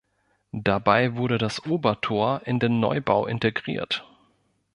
Dabei 0.63 1.15
wurde 1.15 1.37
das 1.37 1.63
Obertor 1.67 2.41
in 2.45 2.57
den 2.57 2.79
Neubau 2.79 3.27
integriert. 3.27 4.03